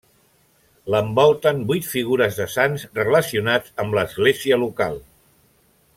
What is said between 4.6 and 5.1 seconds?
local.